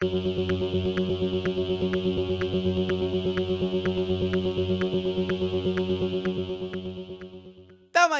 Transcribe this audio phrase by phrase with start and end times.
[0.00, 0.14] Damas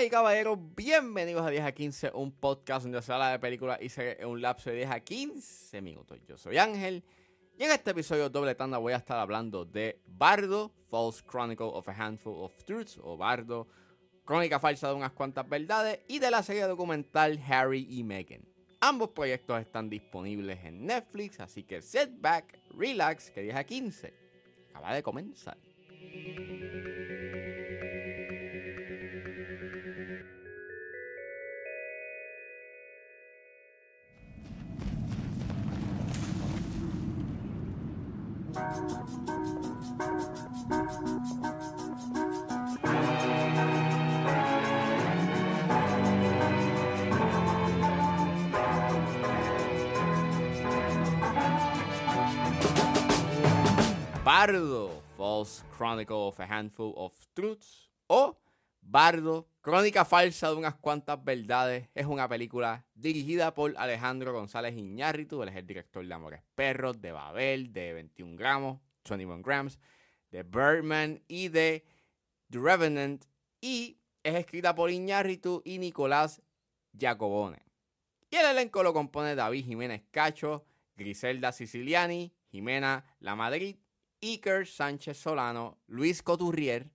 [0.04, 3.88] y caballeros, bienvenidos a 10 a 15, un podcast donde se habla de películas y
[3.88, 6.18] se un lapso de 10 a 15 minutos.
[6.28, 7.02] Yo soy Ángel
[7.56, 11.88] y en este episodio doble tanda voy a estar hablando de Bardo, False Chronicle of
[11.88, 13.68] a Handful of Truths, o Bardo,
[14.26, 18.49] Crónica Falsa de unas cuantas verdades, y de la serie documental Harry y Meghan.
[18.82, 24.14] Ambos proyectos están disponibles en Netflix, así que sit back, relax, que 10 a 15
[24.70, 25.58] acaba de comenzar.
[54.40, 58.40] Bardo, False Chronicle of a Handful of Truths, o
[58.80, 65.42] Bardo, Crónica Falsa de unas cuantas verdades, es una película dirigida por Alejandro González Iñárritu,
[65.42, 69.78] él es el director de Amores Perros, de Babel, de 21 gramos, 21 grams,
[70.30, 71.84] de Birdman y de
[72.48, 73.26] The Revenant,
[73.60, 76.40] y es escrita por Iñárritu y Nicolás
[76.98, 77.62] Jacobone.
[78.30, 80.64] Y el elenco lo compone David Jiménez Cacho,
[80.96, 83.76] Griselda Siciliani, Jimena La Madrid,
[84.22, 86.90] Iker Sánchez Solano, Luis Coturrier,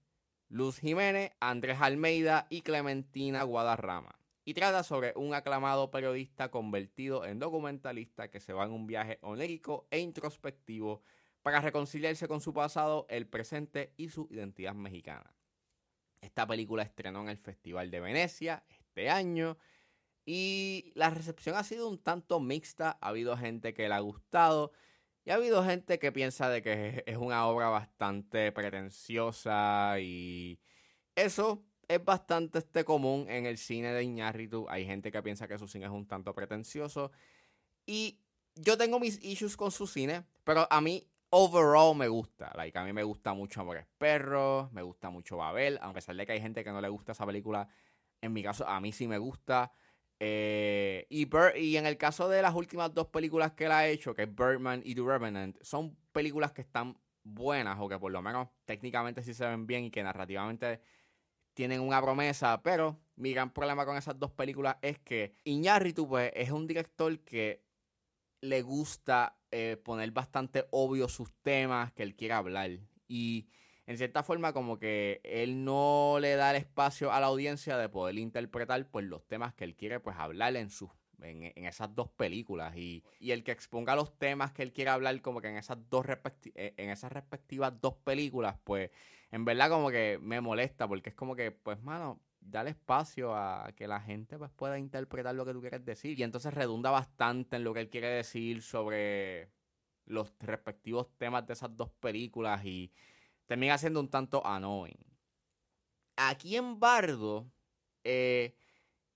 [0.48, 4.20] Luz Jiménez, Andrés Almeida y Clementina Guadarrama.
[4.44, 9.18] Y trata sobre un aclamado periodista convertido en documentalista que se va en un viaje
[9.22, 11.02] onírico e introspectivo
[11.42, 15.34] para reconciliarse con su pasado, el presente y su identidad mexicana.
[16.22, 19.58] Esta película estrenó en el Festival de Venecia este año
[20.26, 22.98] y la recepción ha sido un tanto mixta.
[23.02, 24.72] Ha habido gente que le ha gustado
[25.26, 30.59] y ha habido gente que piensa de que es una obra bastante pretenciosa y
[31.16, 34.68] eso es bastante este común en el cine de Iñárritu.
[34.69, 37.12] Hay gente que piensa que su cine es un tanto pretencioso
[37.88, 38.19] y
[38.53, 42.52] yo tengo mis issues con su cine, pero a mí overall me gusta.
[42.56, 46.25] Like, a mí me gusta mucho Amores Perros, me gusta mucho Babel, a pesar de
[46.28, 47.68] que hay gente que no le gusta esa película,
[48.22, 49.74] en mi caso a mí sí me gusta.
[50.20, 54.24] Eh, y, en el caso de las últimas dos películas que él ha hecho, que
[54.24, 58.50] es Birdman y The Revenant, son películas que están buenas o que por lo menos
[58.66, 60.80] técnicamente sí se ven bien y que narrativamente
[61.53, 66.32] tienen una promesa, pero mi gran problema con esas dos películas es que Iñárritu pues
[66.36, 67.64] es un director que
[68.42, 72.72] le gusta eh, poner bastante obvio sus temas que él quiere hablar.
[73.08, 73.47] Y
[73.88, 77.90] en cierta forma como que él no le da el espacio a la audiencia de
[77.90, 80.90] poder interpretar pues los temas que él quiere pues hablar en sus
[81.22, 82.75] en, esas dos películas.
[82.75, 85.78] Y, y, el que exponga los temas que él quiere hablar como que en esas
[85.90, 86.06] dos
[86.56, 88.91] eh, en esas respectivas dos películas pues
[89.31, 93.72] en verdad como que me molesta porque es como que pues mano dale espacio a
[93.75, 96.19] que la gente pues pueda interpretar lo que tú quieres decir.
[96.19, 99.50] Y entonces redunda bastante en lo que él quiere decir sobre
[100.06, 102.91] los respectivos temas de esas dos películas y
[103.45, 104.97] termina siendo un tanto annoying.
[106.16, 107.51] Aquí en Bardo,
[108.03, 108.56] eh,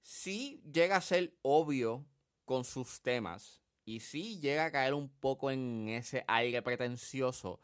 [0.01, 2.05] sí llega a ser obvio
[2.45, 7.59] con sus temas y sí llega a caer un poco en ese aire pretencioso,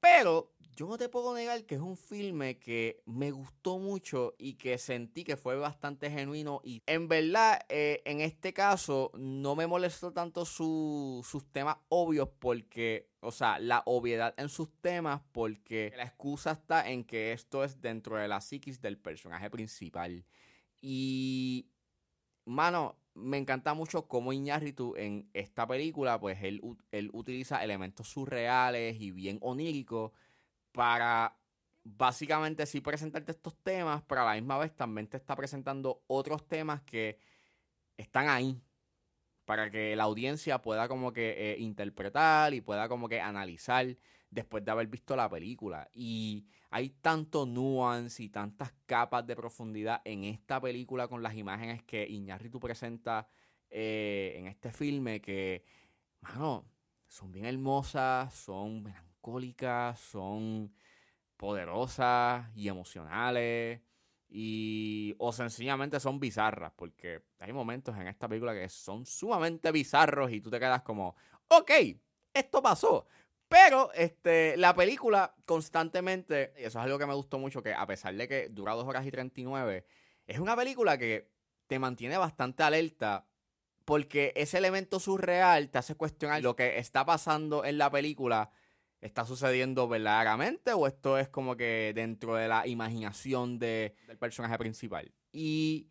[0.00, 4.54] pero yo no te puedo negar que es un filme que me gustó mucho y
[4.54, 6.60] que sentí que fue bastante genuino.
[6.62, 13.10] Y en verdad, eh, en este caso, no me molestó tanto sus temas obvios porque,
[13.18, 17.80] o sea, la obviedad en sus temas porque la excusa está en que esto es
[17.80, 20.24] dentro de la psiquis del personaje principal.
[20.80, 21.72] Y,
[22.44, 26.62] mano, me encanta mucho cómo Iñárritu en esta película, pues él,
[26.92, 30.12] él utiliza elementos surreales y bien oníricos
[30.78, 31.36] para
[31.82, 36.46] básicamente sí presentarte estos temas, pero a la misma vez también te está presentando otros
[36.46, 37.18] temas que
[37.96, 38.62] están ahí
[39.44, 43.96] para que la audiencia pueda como que eh, interpretar y pueda como que analizar
[44.30, 45.90] después de haber visto la película.
[45.92, 51.82] Y hay tanto nuance y tantas capas de profundidad en esta película con las imágenes
[51.82, 53.26] que Iñárritu presenta
[53.68, 55.64] eh, en este filme que,
[56.20, 56.66] mano,
[57.08, 58.84] son bien hermosas, son
[59.96, 60.72] son
[61.36, 63.80] poderosas y emocionales.
[64.30, 70.30] Y, o sencillamente son bizarras, porque hay momentos en esta película que son sumamente bizarros
[70.30, 71.16] y tú te quedas como,
[71.48, 71.70] ok,
[72.34, 73.06] esto pasó.
[73.48, 77.86] Pero este, la película constantemente, y eso es algo que me gustó mucho, que a
[77.86, 79.86] pesar de que dura 2 horas y 39,
[80.26, 81.30] es una película que
[81.66, 83.26] te mantiene bastante alerta
[83.88, 88.50] porque ese elemento surreal te hace cuestionar lo que está pasando en la película.
[89.00, 95.12] ¿Está sucediendo verdaderamente o esto es como que dentro de la imaginación del personaje principal?
[95.30, 95.88] Y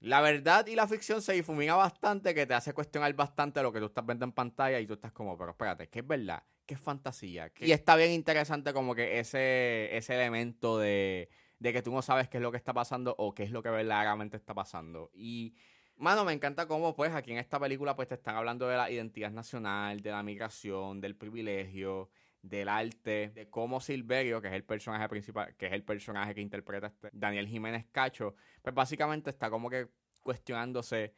[0.00, 3.80] la verdad y la ficción se difumina bastante, que te hace cuestionar bastante lo que
[3.80, 6.42] tú estás viendo en pantalla y tú estás como, pero espérate, ¿qué es verdad?
[6.66, 7.52] ¿Qué es fantasía?
[7.60, 11.28] Y está bien interesante como que ese, ese elemento de,
[11.58, 13.62] de que tú no sabes qué es lo que está pasando o qué es lo
[13.62, 15.10] que verdaderamente está pasando.
[15.14, 15.54] Y
[15.96, 18.90] Mano, me encanta cómo, pues, aquí en esta película, pues, te están hablando de la
[18.90, 22.10] identidad nacional, de la migración, del privilegio,
[22.42, 26.40] del arte, de cómo Silverio, que es el personaje principal, que es el personaje que
[26.42, 29.88] interpreta este Daniel Jiménez Cacho, pues básicamente está como que
[30.22, 31.14] cuestionándose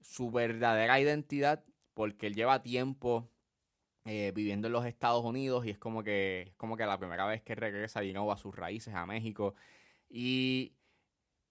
[0.00, 1.64] su verdadera identidad,
[1.94, 3.30] porque él lleva tiempo
[4.04, 7.42] eh, viviendo en los Estados Unidos y es como que, como que la primera vez
[7.42, 9.54] que regresa y a sus raíces, a México.
[10.08, 10.76] Y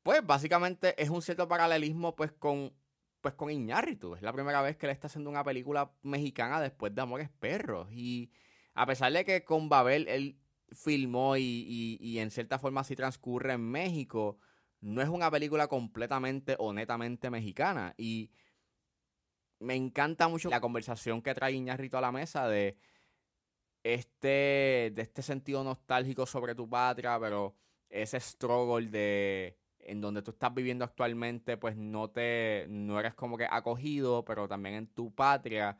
[0.05, 2.71] pues básicamente es un cierto paralelismo pues con,
[3.21, 4.13] pues con Iñárritu.
[4.13, 7.87] Es la primera vez que él está haciendo una película mexicana después de Amores Perros.
[7.91, 8.31] Y
[8.75, 10.39] a pesar de que con Babel él
[10.71, 14.37] filmó y, y, en cierta forma así transcurre en México,
[14.79, 17.95] no es una película completamente o netamente mexicana.
[17.97, 18.29] Y
[19.57, 22.77] me encanta mucho la conversación que trae Iñárritu a la mesa de
[23.81, 27.55] este, de este sentido nostálgico sobre tu patria, pero
[27.89, 33.37] ese struggle de en donde tú estás viviendo actualmente, pues no te, no eres como
[33.37, 35.77] que acogido, pero también en tu patria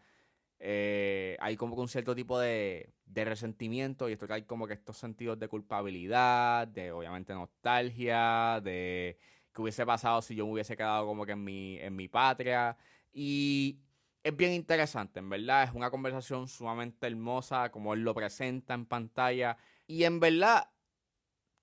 [0.59, 4.73] eh, hay como que un cierto tipo de, de resentimiento y esto hay como que
[4.73, 9.17] estos sentidos de culpabilidad, de obviamente nostalgia, de
[9.53, 12.77] que hubiese pasado si yo me hubiese quedado como que en mi, en mi patria.
[13.13, 13.79] Y
[14.23, 18.85] es bien interesante, en verdad, es una conversación sumamente hermosa, como él lo presenta en
[18.85, 19.57] pantalla.
[19.87, 20.69] Y en verdad,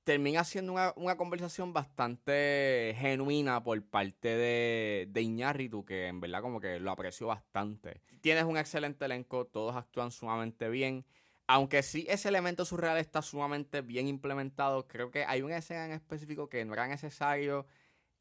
[0.05, 6.61] termina siendo una, conversación bastante genuina por parte de, de Iñárritu, que en verdad como
[6.61, 8.01] que lo aprecio bastante.
[8.21, 11.05] Tienes un excelente elenco, todos actúan sumamente bien.
[11.47, 15.93] Aunque sí ese elemento surreal está sumamente bien implementado, creo que hay una escena en
[15.93, 17.67] específico que no era necesario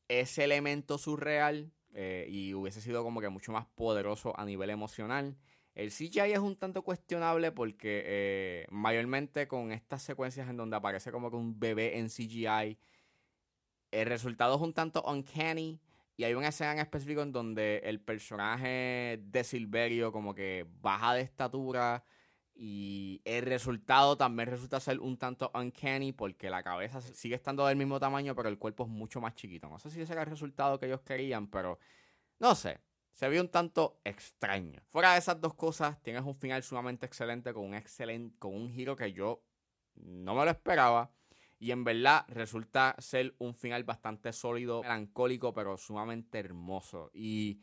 [0.07, 5.38] ese elemento surreal eh, y hubiese sido como que mucho más poderoso a nivel emocional.
[5.73, 11.12] El CGI es un tanto cuestionable porque eh, mayormente con estas secuencias en donde aparece
[11.12, 12.77] como que un bebé en CGI,
[13.91, 15.79] el resultado es un tanto uncanny.
[16.18, 21.15] Y hay una escena en específico en donde el personaje de Silverio como que baja
[21.15, 22.03] de estatura
[22.53, 27.77] y el resultado también resulta ser un tanto uncanny porque la cabeza sigue estando del
[27.77, 29.68] mismo tamaño pero el cuerpo es mucho más chiquito.
[29.69, 31.79] No sé si ese era el resultado que ellos querían, pero
[32.39, 32.79] no sé
[33.13, 34.81] se vio un tanto extraño.
[34.90, 38.72] Fuera de esas dos cosas, tienes un final sumamente excelente con un excelente, con un
[38.72, 39.44] giro que yo
[39.96, 41.12] no me lo esperaba.
[41.60, 47.12] Y en verdad resulta ser un final bastante sólido, melancólico, pero sumamente hermoso.
[47.13, 47.62] Y,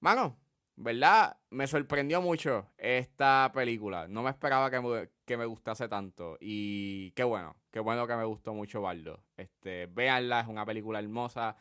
[0.00, 0.38] mano,
[0.76, 1.36] ¿verdad?
[1.50, 4.08] Me sorprendió mucho esta película.
[4.08, 6.38] No me esperaba que me, que me gustase tanto.
[6.40, 9.22] Y qué bueno, qué bueno que me gustó mucho Baldo.
[9.36, 11.56] Este, véanla, es una película hermosa.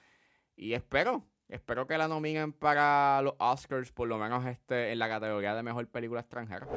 [0.56, 5.08] Y espero Espero que la nominen para los Oscars, por lo menos este, en la
[5.08, 6.68] categoría de mejor película extranjera.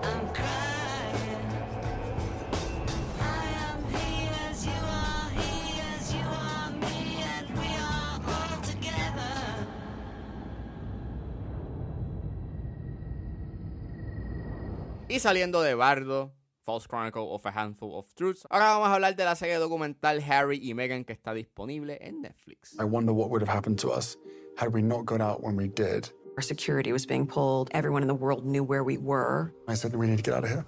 [15.08, 16.35] Y saliendo de Bardo,
[16.66, 18.44] False Chronicle of a Handful of Truths.
[18.50, 22.22] Ahora vamos a hablar de la serie documental Harry y Meghan que está disponible en
[22.22, 22.74] Netflix.
[22.80, 24.16] I wonder what would have happened to us
[24.56, 26.10] had we not got out when we did.
[26.36, 27.70] Our security was being pulled.
[27.70, 29.54] Everyone in the world knew where we were.
[29.68, 30.66] I said we need to get out of here.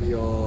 [0.00, 0.39] We are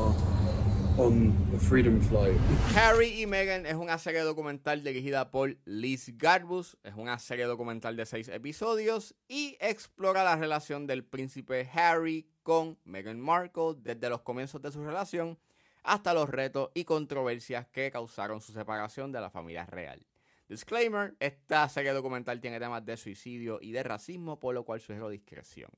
[0.97, 2.38] on the Freedom Flight.
[2.75, 6.77] Harry y Meghan es una serie documental dirigida por Liz Garbus.
[6.83, 12.77] Es una serie documental de seis episodios y explora la relación del príncipe Harry con
[12.83, 15.39] Meghan Markle desde los comienzos de su relación
[15.83, 20.05] hasta los retos y controversias que causaron su separación de la familia real.
[20.47, 25.09] Disclaimer, esta serie documental tiene temas de suicidio y de racismo, por lo cual sugiero
[25.09, 25.71] discreción.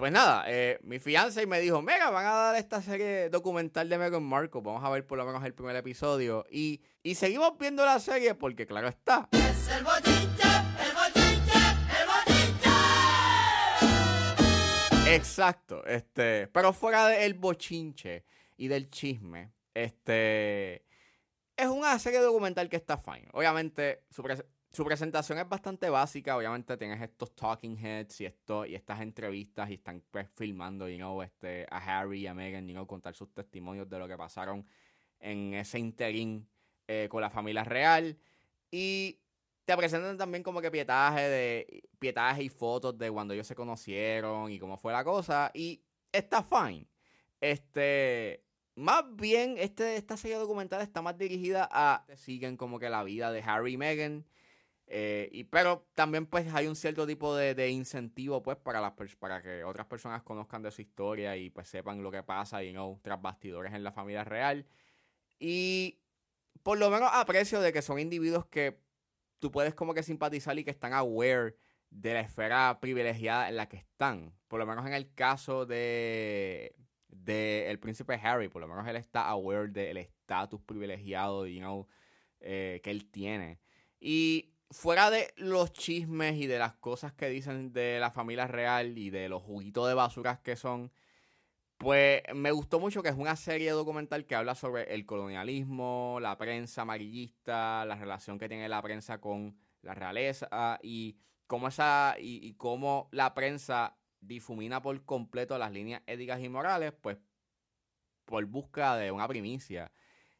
[0.00, 3.86] Pues nada, eh, mi fianza y me dijo, mega, van a dar esta serie documental
[3.86, 6.46] de Meghan Markle, vamos a ver por lo menos el primer episodio.
[6.50, 9.28] Y, y seguimos viendo la serie porque claro está.
[9.32, 10.48] Es el bochinche,
[10.80, 11.58] el bochinche,
[12.00, 12.70] el bochinche.
[15.14, 18.24] Exacto, este, pero fuera del bochinche
[18.56, 20.86] y del chisme, este
[21.58, 23.28] es una serie documental que está fine.
[23.34, 24.22] Obviamente, su,
[24.84, 26.36] presentación es bastante básica.
[26.36, 30.96] Obviamente, tienes estos talking heads y esto, y estas entrevistas y están pues, filmando, you
[30.96, 34.16] know, este, a Harry y a Meghan, you know, contar sus testimonios de lo que
[34.16, 34.66] pasaron
[35.18, 36.48] en ese interín
[36.88, 38.18] eh, con la familia real.
[38.70, 39.20] Y
[39.64, 44.50] te presentan también como que pietaje de pietaje y fotos de cuando ellos se conocieron
[44.50, 46.86] y cómo fue la cosa y está fine.
[47.40, 48.42] Este,
[48.74, 53.30] más bien este esta serie documental está más dirigida a siguen como que la vida
[53.30, 54.26] de Harry y Meghan.
[54.92, 59.40] Eh, y, pero también pues hay un cierto tipo de, incentivo pues para las para
[59.40, 62.98] que otras personas conozcan de su historia y pues sepan lo que pasa y no
[63.00, 64.66] tras bastidores en la familia real.
[65.38, 66.00] Y
[66.64, 68.80] por lo menos aprecio de que son individuos que
[69.38, 71.56] tú puedes como que simpatizar y que están aware
[71.90, 74.34] de la esfera privilegiada en la que están.
[74.48, 76.74] Por lo menos en el caso de,
[77.06, 81.86] de el príncipe Harry, por lo menos él está aware del estatus privilegiado you know,
[82.40, 83.60] eh, que él tiene.
[84.00, 88.96] Y fuera de los chismes y de las cosas que dicen de la familia real
[88.96, 90.92] y de los juguitos de basuras que son,
[91.76, 96.38] pues me gustó mucho que es una serie documental que habla sobre el colonialismo, la
[96.38, 102.54] prensa amarillista, la relación que tiene la prensa con la realeza y cómo esa y,
[102.54, 107.18] cómo la prensa difumina por completo las líneas éticas y morales, pues
[108.24, 109.90] por busca de una primicia.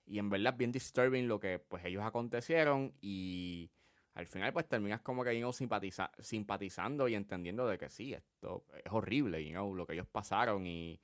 [0.06, 3.70] Y en verdad es bien disturbing lo que pues ellos acontecieron y
[4.14, 8.64] al final pues terminas como que you simpatiza simpatizando y entendiendo de que sí, esto
[8.84, 11.00] es horrible, you know, lo que ellos pasaron y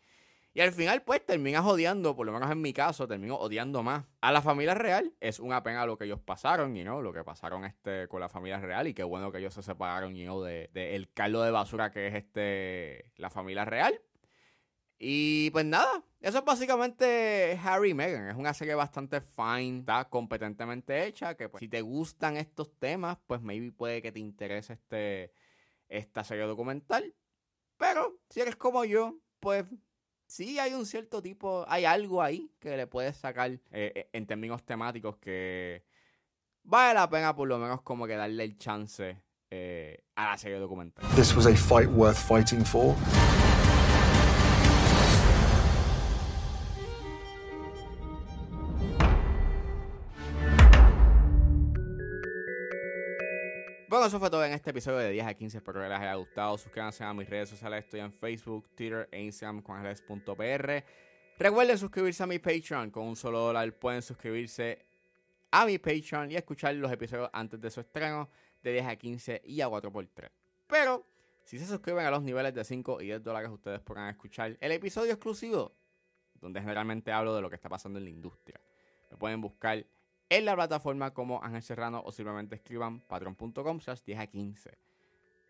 [0.56, 4.06] y al final, pues, terminas odiando, por lo menos en mi caso, termino odiando más
[4.22, 5.12] a la familia real.
[5.20, 8.30] Es una pena lo que ellos pasaron, you know, lo que pasaron este con la
[8.30, 8.86] familia real.
[8.86, 12.06] Y qué bueno que ellos se separaron, you know, de, el caldo de basura que
[12.06, 14.00] es este la familia real.
[14.98, 18.28] Y pues nada, eso es básicamente Harry y Meghan.
[18.28, 21.36] Es una serie bastante fine, está competentemente hecha.
[21.36, 25.32] Que pues, si te gustan estos temas, pues maybe puede que te interese este,
[25.88, 27.14] esta serie documental.
[27.76, 29.66] Pero si eres como yo, pues
[30.26, 34.26] sí hay un cierto tipo, hay algo ahí que le puedes sacar eh, eh, en
[34.26, 35.84] términos temáticos que
[36.64, 40.58] vale la pena por lo menos como que darle el chance eh, a la serie
[40.58, 41.04] documental.
[41.14, 42.96] This was a fight worth fighting for.
[54.06, 55.56] Eso fue todo en este episodio de 10 a 15.
[55.58, 56.56] Espero que les haya gustado.
[56.56, 57.82] Suscríbanse a mis redes sociales.
[57.82, 59.82] Estoy en Facebook, Twitter e Instagram con
[61.38, 62.92] Recuerden suscribirse a mi Patreon.
[62.92, 64.86] Con un solo dólar pueden suscribirse
[65.50, 68.30] a mi Patreon y escuchar los episodios antes de su estreno
[68.62, 70.30] de 10 a 15 y a 4x3.
[70.68, 71.04] Pero
[71.44, 74.70] si se suscriben a los niveles de 5 y 10 dólares, ustedes podrán escuchar el
[74.70, 75.72] episodio exclusivo
[76.40, 78.60] donde generalmente hablo de lo que está pasando en la industria.
[79.10, 79.84] Me pueden buscar
[80.28, 84.78] en la plataforma como Ángel Serrano o simplemente escriban patreon.com slash 10 a 15.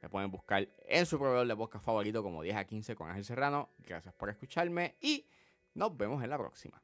[0.02, 3.24] Me pueden buscar en su proveedor de podcast favorito como 10 a 15 con Ángel
[3.24, 3.70] Serrano.
[3.78, 5.26] Gracias por escucharme y
[5.74, 6.82] nos vemos en la próxima.